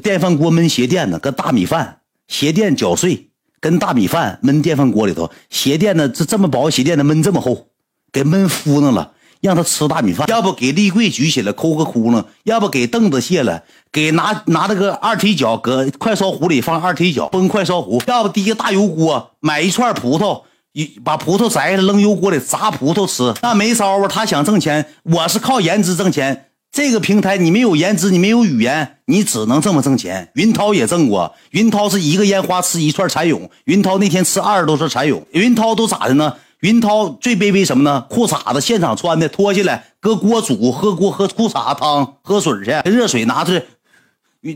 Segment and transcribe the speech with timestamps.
[0.00, 3.28] 电饭锅焖鞋垫子跟大米饭，鞋垫搅碎
[3.60, 7.68] 跟大米饭焖电饭锅里头，鞋垫子这这么薄鞋垫子焖这么厚，
[8.12, 9.12] 给焖敷弄了。
[9.40, 20.42] 让他吃大米饭，要不给立柜举起来抠个窟窿，要不给凳子卸了，给拿拿那个二踢脚搁快烧壶里放二踢脚崩快烧壶，要不滴个大油锅买一串葡萄，
[20.74, 24.08] 一把葡萄摘了扔油锅里炸葡萄吃，那没招啊！
[24.08, 26.49] 他想挣钱，我是靠颜值挣钱。
[26.72, 30.30] 这个平台你没有颜值，你没有语言，你只能这么挣钱。
[30.34, 36.36] 云涛也挣过，云涛是一个烟花吃一串蚕蛹，云涛那天吃二十多串蚕蛹，云涛都咋的呢？
[36.60, 38.06] 云涛最卑微什么呢？
[38.08, 43.62] 裤衩子现场穿的，脱下来搁锅煮，喝锅喝裤衩汤，喝水去，热水拿出来，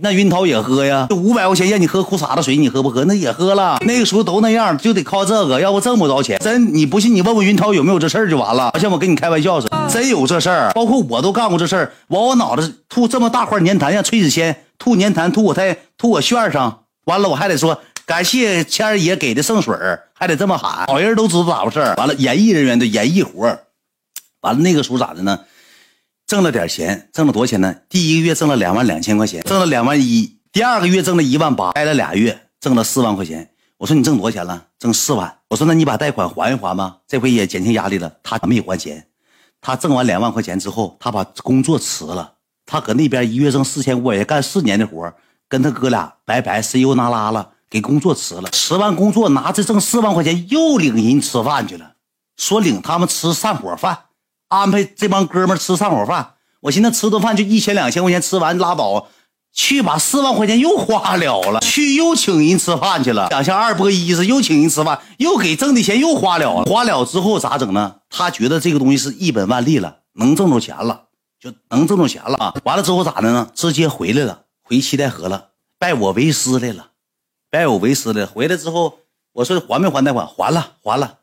[0.01, 1.07] 那云涛也喝呀。
[1.11, 3.05] 就五百块钱让你喝裤衩子水，你喝不喝？
[3.05, 3.79] 那也喝了。
[3.83, 6.39] 那个时候都那样，就得靠这个，要不挣不着钱。
[6.39, 8.71] 真，你不信你问问云涛有没有这事儿就完了。
[8.73, 10.73] 好像我跟你开玩笑似的，真有这事儿。
[10.73, 17.81] 包括我都干过这事儿，往我脑袋吐这么大块粘痰，让崔子谦吐粘痰吐我太吐我旋上，完了我还得说。
[18.07, 19.75] 感谢谦儿爷给的圣水
[20.13, 23.47] 还得这么喊，好人都知道咋回事完了，演艺人员的演艺活
[24.43, 25.41] 完了那个时候咋的呢？
[26.27, 27.75] 挣了点钱，挣了多少钱呢？
[27.89, 30.39] 第一个月挣了两万两千块钱，挣了两万一。
[30.51, 33.51] 第二个月挣了一万八，待了俩月，挣了四万块钱。
[33.77, 34.67] 我说你挣多少钱了？
[34.79, 35.39] 挣四万。
[35.51, 38.11] 我说那你把贷款还一还吧，这回也减轻压力了。
[38.23, 39.07] 他没还钱，
[39.61, 42.35] 他挣完两万块钱之后，他把工作辞了。
[42.65, 45.13] 他搁那边一月挣四千五块钱，干四年的活
[45.49, 47.51] 跟他哥俩拜拜，see you 那拉了。
[47.69, 51.95] 给工作辞了，辞完工作拿着挣四万块钱又领人吃饭去了，
[52.37, 53.99] 说领他们吃散伙饭，
[54.59, 56.35] 安排这帮哥们吃散伙饭。
[56.61, 59.09] 我寻思吃顿饭就一千两千块钱，吃完拉倒，
[59.53, 67.97] 去把四万块钱又花了了，去又请人吃饭去了，想像二波一似又请人吃饭，又给挣的钱又花了，花了之后咋整呢？
[68.09, 71.03] 他觉得这个东西是一本万利了，能挣着钱了，
[71.39, 72.55] 就能挣着钱了啊！
[72.65, 73.51] 完了之后咋的呢？
[73.55, 76.93] 直接回来了，回七台河了，拜我为师来了。
[77.51, 79.01] 拜我为师来了，回来之后
[79.35, 80.27] 我说还没还贷款？
[80.27, 81.19] 还了，还了，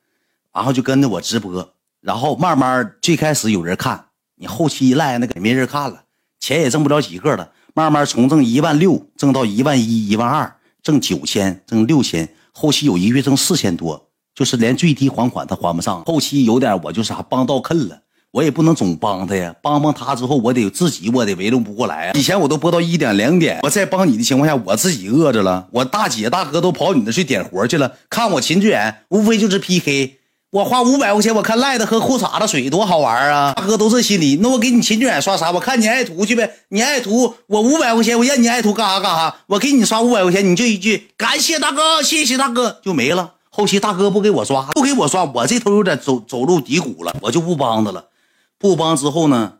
[0.53, 6.03] 然后就跟着我直播，然后慢慢最开始有人看，你后期一赖那个没人看了，
[6.39, 18.01] 钱也挣不了几个了，慢慢从挣一万六挣到一万一、一万二，挣九千，挣六千，后期有一个月挣四千多，就是连最低还款他还不上，后期有点我就啥帮倒坑了。
[18.31, 22.13] 我也不能总帮他呀，帮帮他之后，我得自己我得围拢不过来。
[22.15, 25.67] 以前我都播到一点两点，我在帮你的情况下，我自己饿着了。
[25.73, 30.20] 我大姐大哥都跑你那去点活去了，看我秦志远，无非就是 PK。
[30.51, 33.53] 我花五百块钱，我看赖子喝裤衩子水多好玩啊！
[33.53, 35.49] 大哥都这心理，那我给你秦俊远刷啥？
[35.49, 39.33] 我看你爱图去呗，你爱图我五百块钱，我让你爱图干啥干啥？
[39.47, 43.35] 我给你刷五百块钱，你就一句感谢大哥，谢谢大哥就没了。
[43.49, 48.09] 后期大哥不给我刷，不给我刷，我这头有点走走入低谷了，我就不帮他了。
[48.57, 49.59] 不帮之后呢，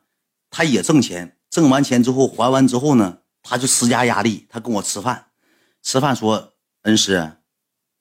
[0.50, 4.46] 他也挣钱，挣完钱之后还完之后呢，他就施加压力。
[4.50, 5.28] 他跟我吃饭，
[5.82, 6.50] 吃饭说
[6.84, 7.32] ：“恩师，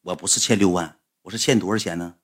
[0.03, 2.15] 我不是欠六万，我是欠多少钱呢？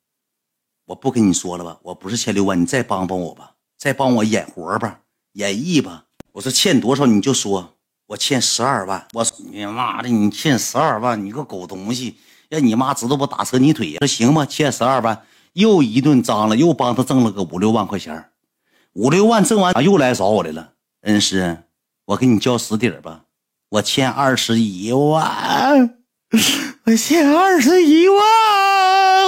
[0.87, 5.01] 我不跟你说了吧，我不是欠六万，你再帮帮我吧，再帮我演活吧，
[5.33, 6.05] 演绎吧。
[6.33, 7.75] 我说欠多少你就说，
[8.09, 9.07] 我欠十二万。
[9.15, 12.17] 我说你妈的，你欠十二万，你个狗东西，
[12.49, 13.99] 让你妈知道我打折你腿呀。
[14.01, 15.23] 说行吧，欠十二万，
[15.55, 18.31] 又一顿脏了，又帮他挣了个五六万块钱。”
[18.95, 20.73] 五六万挣完，又来找我来了。
[21.03, 21.65] 恩师，
[22.07, 23.25] 我给你交实底吧，
[23.69, 25.99] 我欠二十一万，
[26.87, 28.23] 我欠二十一万，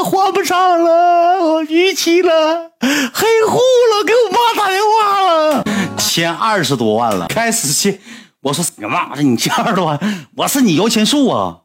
[0.08, 5.64] 还不上了，我逾期了，黑户了，给我妈打电话了，
[5.98, 8.00] 欠二十多万了，开始欠。
[8.40, 11.58] 我说你妈的，你欠二十多万，我是你摇钱树啊！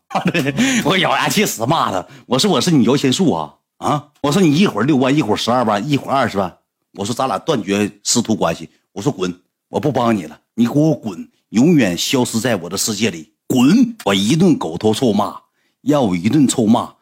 [0.84, 4.08] 我咬牙切齿骂他，我说我是你摇钱树啊啊！
[4.22, 6.58] 我说你一会儿六万，一会儿十二万，一会儿二十万。
[6.96, 8.70] 我说咱俩断绝师徒关系。
[8.92, 9.34] 我说滚，
[9.70, 13.96] 我不帮你了，你给我滚，永远消失在我的世界里，滚！
[14.04, 15.36] 我一顿狗头臭骂，
[15.82, 16.94] 让我一顿臭骂。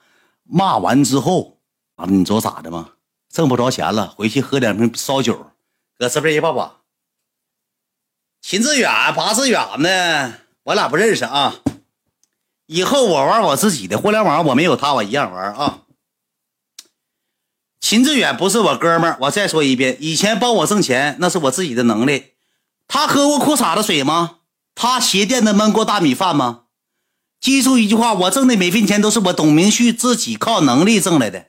[0.53, 1.59] 骂完之后，
[1.95, 2.89] 啊，你知道咋的吗？
[3.29, 5.51] 挣不着钱了，回去喝两瓶烧酒，
[5.97, 6.81] 搁这边一抱抱。
[8.41, 10.33] 秦志远、八志远呢？
[10.63, 11.55] 我俩不认识啊。
[12.65, 15.83] 以后我玩我自己的互联网，我没有他，我一样玩啊。
[17.79, 22.33] 秦志远不是我哥们儿，我再说一遍，以前帮我挣钱那是我自己的能力。
[22.87, 24.39] 他喝过裤衩子水吗？
[24.75, 26.63] 他鞋垫子焖过大米饭吗？
[27.41, 31.47] 记住一句话，我挣的每分钱都是我董明旭自己靠能力挣来的。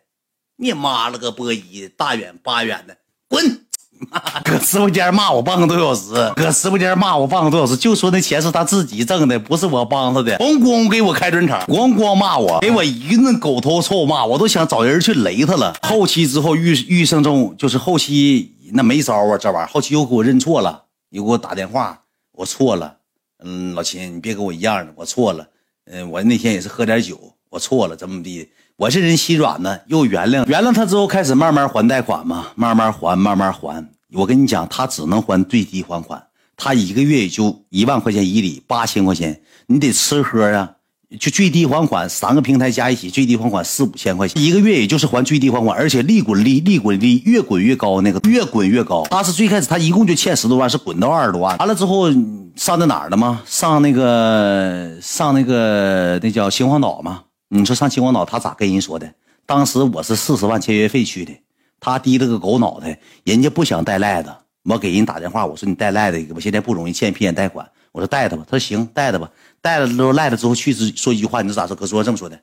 [0.56, 2.96] 你妈了个波一大远八远的，
[3.28, 3.60] 滚！
[4.42, 10.38] 搁直播间骂我半个多小时，搁直播间骂我半个多小时，就说那钱是他自己挣的，不是我帮他的。
[10.38, 15.76] 咣咣给我开专场，咣咣骂我，给我一顿狗头臭骂，我都想找人去雷他了。
[15.82, 22.00] 后期之后遇遇上中，就是后期那没招啊，这玩意儿后期又给我认错了，又给我打电话，
[22.32, 22.96] 我错了，
[23.44, 25.48] 嗯，老秦，你别跟我一样的，我错了。
[25.94, 28.48] 嗯，我那天也是喝点酒，我错了，怎么地？
[28.76, 33.86] 我这人心软呢，又原谅，原谅他之后开始慢慢还贷款嘛，慢慢还，慢慢还。
[34.14, 40.76] 我跟你讲，他只能还最低还款，他一个月也就一万块钱以里，八千块钱，你得吃喝啊。
[41.18, 49.04] 就最低还款，三个平台加一起最低还款四五千块钱，一个月也就是还最低还款，而且利滚利，利滚利，越滚越高，那个越滚越高。
[49.10, 52.10] 他是最开始他一共就欠十多万，是滚到二十多万，完了之后
[52.56, 53.42] 上的哪儿了吗？
[53.46, 57.24] 上那个上那个那叫秦皇岛吗？
[57.48, 59.12] 你说上秦皇岛他咋跟人说的？
[59.44, 61.32] 当时我是四十万签约费去的，
[61.78, 64.32] 他低了个狗脑袋，人家不想带赖子，
[64.64, 69.28] 我给人打电话，我说你带赖子，我现在不容易欠屁眼贷款，我说带他吧，他说行，带他吧。
[69.62, 71.76] 带了之后赖了之后去说一句话，你知道咋说？
[71.76, 72.40] 哥说这么说的，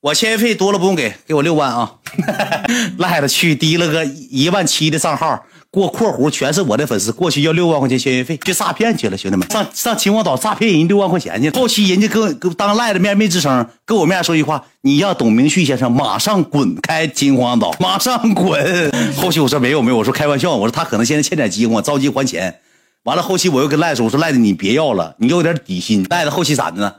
[0.00, 1.94] 我签约费多了不用给，给我六万啊！
[2.98, 11.50] 赖了去提了个一万七的账号，过括弧全是我的粉丝，过去要六万块钱签约费，去诈骗去了，兄弟们上上秦皇岛诈骗人六万块钱去。
[11.50, 18.90] 后期人家跟跟当赖的面没吱声，跟我面说一句话，你让董明旭先生马上滚开秦皇岛，马上滚。
[19.16, 22.60] 后期我说没有没有，我说开玩笑，我说他可能现在欠点饥荒，着急还钱。
[23.04, 26.96] 完了，后期我又跟赖子：“我说赖子，你别要了，你有点底薪。”赖子后期咋的呢？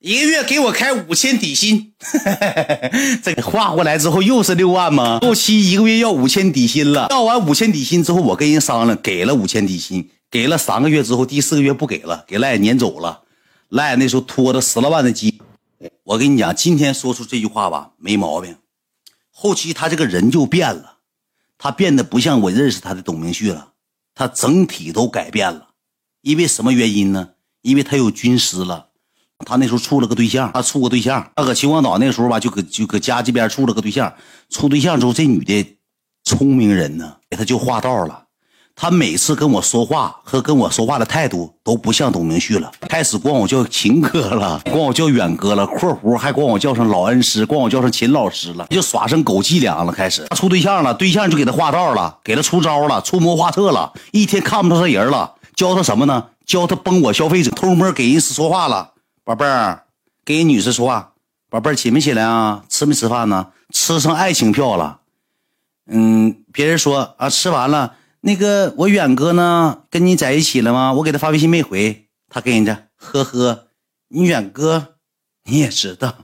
[0.00, 1.92] 一个月给我开五千底薪，
[3.22, 5.18] 这划过来之后又是六万吗？
[5.20, 7.08] 后期一个月要五千底薪了。
[7.10, 13.22] 要完五千底薪之后，我跟人商量，给了五千底薪，给了三个月之后，第四个月不给了，给赖撵走了。
[13.68, 15.42] 赖那时候拖着十来万的鸡，
[16.04, 18.56] 我跟你讲，今天说出这句话吧，没毛病。
[19.30, 20.98] 后期他这个人就变了，
[21.58, 23.72] 他变得不像我认识他的董明旭了。
[24.18, 25.68] 他整体都改变了，
[26.22, 27.34] 因为什么原因呢？
[27.62, 28.88] 因为他有军师了。
[29.46, 34.12] 他那时候处了个对象，他处个对象，他搁秦皇岛那时候吧，就搁就搁家这边处了个对象。
[34.50, 35.78] 处对象之后，这女的
[36.24, 38.26] 聪明人呢，给他就画道了。
[38.80, 49.92] 他每次跟我说话和跟我说话的态度都不像董明旭了，开始管我叫秦哥了，管我叫远哥了，括弧还管我叫上老恩师，管我叫上秦老师了，就耍上狗伎俩了。
[49.92, 56.26] 开始他处对象了，对象就给他画道了，给他出招了，出谋划策了，一天看不着他人了，教他什么呢？
[56.46, 58.92] 教他崩我消费者，偷摸给人说话了，
[59.24, 59.82] 宝贝儿，
[60.24, 61.14] 给人女士说话，
[61.50, 62.62] 宝贝儿起没起来啊？
[62.68, 63.48] 吃没吃饭呢？
[63.74, 65.00] 吃上爱情票了，
[65.88, 67.94] 嗯，别人说啊，吃完了。
[68.20, 69.82] 那个我远哥呢？
[69.90, 70.92] 跟你在一起了吗？
[70.92, 73.68] 我给他发微信没回，他跟人家呵呵。
[74.08, 74.94] 你远哥
[75.44, 76.14] 你也知道，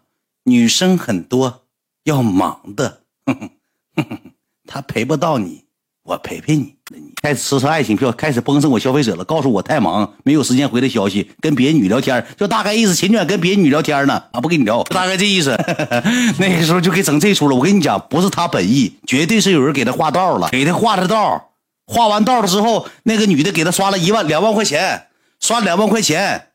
[0.45, 1.65] 女生很多，
[2.05, 3.03] 要忙的，
[4.67, 5.65] 他陪不到你，
[6.03, 6.75] 我陪陪你。
[7.23, 15.57] 开始吃上爱情票，开始崩上我消费者了，告诉我太忙，没有时间回他消息，跟别的女聊天，就大概意思，秦远跟别的女聊天呢，啊，不跟你聊，大概这意思。
[16.39, 17.57] 那个时候就给整这出了。
[17.57, 21.51] 我跟你讲，不是他本意，绝对是有人给他画道了，给他画的道。
[21.87, 25.09] 画完道了之后，那个女的给他刷了一万两万块钱，
[25.41, 26.49] 刷两万块钱。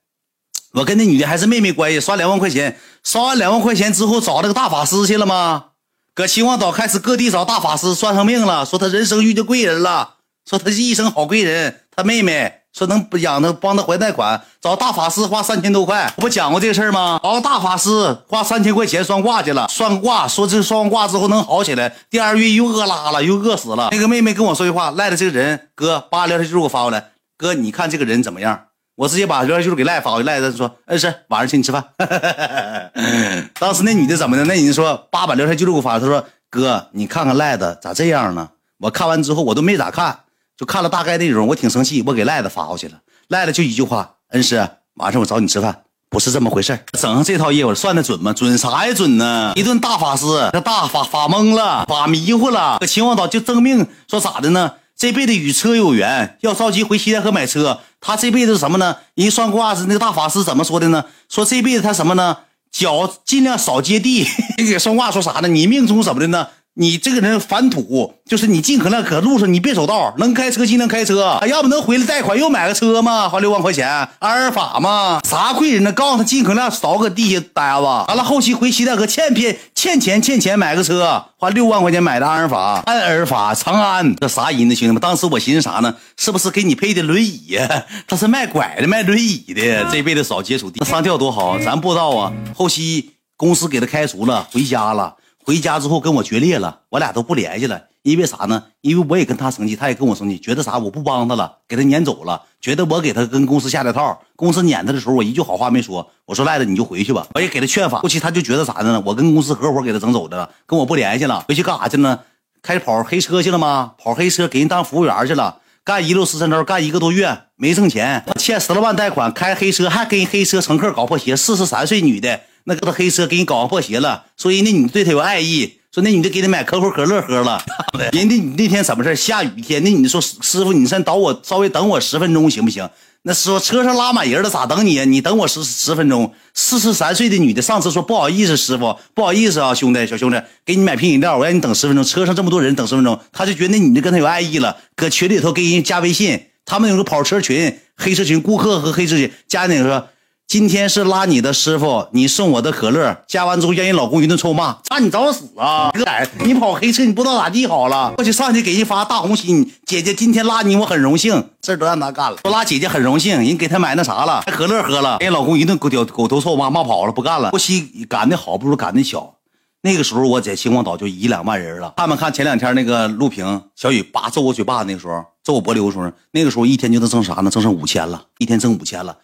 [0.74, 2.78] 我跟那女的还是妹妹关系，刷两万块钱。
[3.04, 5.66] 刷完两万块钱之后，找那个大法师去了吗？
[6.14, 10.18] 搁秦皇岛开始各地找大法师算上命了，说他人生遇见贵人了，
[10.48, 12.59] 说他是一生好贵人，他妹妹。
[12.74, 17.20] 说能养他，帮他还贷款，找大法师花三千多块，我不讲过这个事儿吗？
[17.24, 23.90] 找大法师花三千块钱算卦去了，算卦说这算完卦之后能好起来，第二月又饿拉了，又饿死了。
[23.92, 28.66] 那个妹妹跟我说句话，赖的这个人，哥把聊天记录给我发过来，哥你看这个人怎么样？
[28.96, 31.84] 我直接把聊天记录给赖发过去，赖子说，嗯是，晚上请你吃饭。
[33.60, 34.46] 当时那女的怎么的？
[34.46, 38.50] 那女的说，爸把聊天记录给我发，他说，哥你看看赖的咋这样呢？
[38.82, 40.20] 我看完之后我都没咋看。
[40.60, 42.96] 就看了大概内容，我挺生气，我给赖子发过去了。
[43.30, 48.34] 赖子就一句话：“恩师，晚上我找你吃饭，不是这么回事整上这套业务算的准吗？
[48.34, 49.54] 准啥呀准呢？
[49.56, 52.78] 一顿大法师，这大法法懵了，法迷糊了。
[52.78, 54.74] 搁秦皇岛就争命，说咋的呢？
[54.98, 57.80] 这辈子与车有缘，要着急回西戴河买车。
[58.02, 58.98] 他这辈子什么呢？
[59.16, 61.06] 人算卦是那个大法师怎么说的呢？
[61.30, 62.36] 说这辈子他什么呢？
[62.70, 64.28] 脚尽量少接地。
[64.58, 65.48] 你 给算卦说啥呢？
[65.48, 66.48] 你命中怎么的呢？”
[66.80, 73.28] 你这个人反土，就是你尽可能搁路上，你别走道，能开车尽量开车，要不能回来贷款又买个车吗？
[73.28, 73.86] 花六万块钱，
[74.20, 75.20] 阿尔法吗？
[75.28, 75.92] 啥贵人呢？
[75.92, 77.82] 告诉他尽可能少搁地下待着。
[78.08, 84.74] 完了后期回西戴河欠骗欠钱欠钱买个车，花六万块钱买的阿尔法，阿尔法长安，这啥人呢？
[84.74, 85.94] 兄弟们，当时我寻思啥呢？
[86.16, 87.60] 是不是给你配的轮椅？
[88.08, 90.78] 他是卖拐的，卖轮椅的，这辈子少接触地。
[90.80, 92.32] 那上吊多好，咱不知道啊。
[92.56, 95.16] 后期公司给他开除了，回家了。
[95.50, 97.86] 回家之后跟我决裂了，我俩都不联系了。
[98.04, 98.66] 因为啥呢？
[98.82, 104.22] 因为我也跟他生气，他也跟我生气，觉得啥我不帮他了，给他撵走了，觉得我给他跟公司下的套。
[104.36, 107.26] 公司撵他的时候，我一句好话没说，我说赖子你就回去吧。
[107.34, 109.02] 我也给他劝返，后期他就觉得啥呢？
[109.04, 112.26] 我跟公司合伙给他整走的了，跟我不联系了，回去干啥去了？
[112.62, 113.94] 开跑黑车去了吗？
[113.98, 115.58] 跑黑车给人当服务员去了。
[115.84, 122.40] 干一路十三招，干一个多月没挣钱，欠十来万贷款，开黑车还跟黑车乘客搞破鞋，四十三岁女的，
[122.70, 127.60] 那个黑车给你搞上破鞋了，说人家你对他有爱意，说那女的给你买可口可乐喝了，
[128.14, 132.88] 人家你那天什么事下雨天，那女的说师傅，你先等我稍微等我十分钟行不行？
[133.24, 135.04] 那说车上拉满人了，咋等你啊？
[135.04, 136.32] 你等我十十分钟。
[136.54, 142.06] 四十三岁的女的上次说不好意思，师傅不好意思啊，兄弟小兄弟，给你买瓶饮料，我让你等十分钟。
[142.06, 150.10] 车上这么多人，等十分钟，他就觉得那女的跟他有爱意了，搁群里头给人家加微信，他们有个跑车群、黑车群，顾客和黑车群加那个。
[150.50, 155.92] 今天是拉你的师傅，你送我的可乐，加完之后让人老公一顿臭骂，那你找死啊！
[155.94, 156.04] 哥，
[156.44, 162.38] 你跑黑车，你不知道咋地好了，过去上去给人发大红心，姐姐今天拉你，我很荣幸，事都让他干了。
[162.42, 167.52] 说拉姐姐很荣幸，人给他买那啥了，可乐喝了，人老公一顿狗屌狗头臭骂，骂跑了，不干了。
[167.52, 169.36] 后期赶的好不如赶的巧，
[169.84, 171.94] 那个时候我在星光岛就一两万人了。
[171.96, 177.52] 看没看前两天那个录屏，小雨叭揍我嘴巴，那时候揍我脖溜的时候，那个时候一天就能挣啥呢？
[177.52, 179.16] 挣上五千了，一天挣五千了。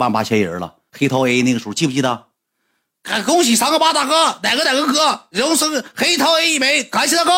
[0.00, 2.24] 万八千人了，黑桃 A 那个时候记不记得？
[3.24, 7.30] 恭喜三个八大哥，哪个哪个哥荣升黑桃 A 一枚，感谢大哥，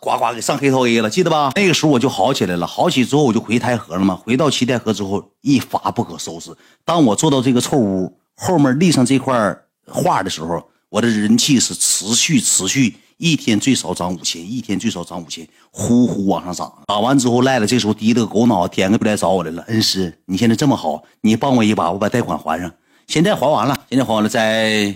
[0.00, 1.52] 呱呱给上黑桃 A 了，记得吧？
[1.54, 4.14] 那个时候我就好起来了，好起之后我就回太和了嘛。
[4.14, 6.54] 回到七台河之后，一发不可收拾。
[6.84, 16.72] 当我坐到这个臭屋后面立上这块画的时候，我的人气是持续持续，一天最少涨五千，一天最少涨五千，呼呼往上涨。
[16.88, 19.62] 涨完之后赖了，这时候低了狗脑，天个不来找我来了。
[19.68, 22.70] 恩师，你现在这么好，你帮我一把，我把贷款还上。
[23.06, 24.94] 现在还完了，现在还完了，在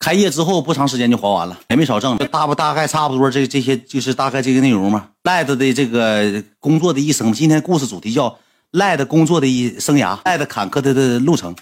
[0.00, 5.10] 开业之后不长时间就还完了，也没少挣，大不大概差不多这这些就是大概这个内容嘛。
[5.22, 8.36] 赖子的这个工作的一生，今天故事主题叫
[8.72, 11.54] 赖的工作的一生涯，赖的坎坷的的路程。